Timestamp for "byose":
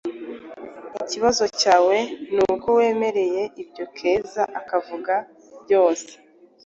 5.63-6.11